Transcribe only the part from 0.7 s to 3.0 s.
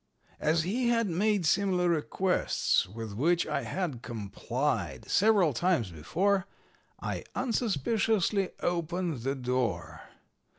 had made similar requests,